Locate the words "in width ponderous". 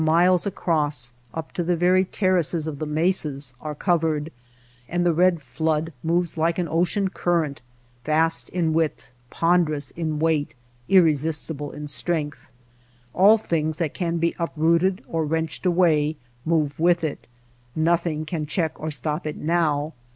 8.49-9.91